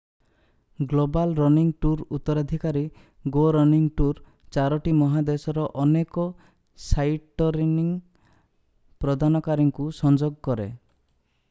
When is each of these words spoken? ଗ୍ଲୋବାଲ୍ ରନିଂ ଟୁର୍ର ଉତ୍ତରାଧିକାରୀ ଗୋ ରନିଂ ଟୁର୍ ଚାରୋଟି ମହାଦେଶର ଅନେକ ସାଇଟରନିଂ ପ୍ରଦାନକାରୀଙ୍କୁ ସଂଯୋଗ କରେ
ଗ୍ଲୋବାଲ୍ 0.91 1.33
ରନିଂ 1.39 1.65
ଟୁର୍ର 1.85 2.05
ଉତ୍ତରାଧିକାରୀ 2.17 2.81
ଗୋ 3.35 3.43
ରନିଂ 3.57 3.83
ଟୁର୍ 4.01 4.23
ଚାରୋଟି 4.57 4.95
ମହାଦେଶର 5.03 5.67
ଅନେକ 5.85 6.27
ସାଇଟରନିଂ 6.87 7.87
ପ୍ରଦାନକାରୀଙ୍କୁ 9.05 9.89
ସଂଯୋଗ 10.03 10.45
କରେ 10.51 10.69